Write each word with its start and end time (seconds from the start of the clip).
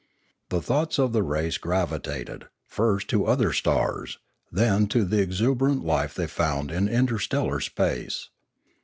The 0.49 0.63
thoughts 0.63 0.97
of 0.97 1.13
the 1.13 1.21
race 1.21 1.59
gravitated, 1.59 2.45
first 2.65 3.07
to 3.09 3.27
other 3.27 3.53
stars, 3.53 4.17
then 4.51 4.87
to 4.87 5.05
the 5.05 5.21
exuberant 5.21 5.85
life 5.85 6.15
they 6.15 6.25
found 6.25 6.71
in 6.71 6.87
interstellar 6.87 7.59
space. 7.59 8.29